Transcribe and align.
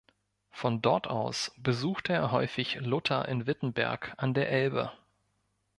Von 0.49 0.81
dort 0.81 1.05
aus 1.05 1.51
besuchte 1.59 2.11
er 2.11 2.31
häufig 2.31 2.79
Luther 2.79 3.27
in 3.27 3.45
Wittenberg 3.45 4.15
an 4.17 4.33
der 4.33 4.49
Elbe. 4.49 4.91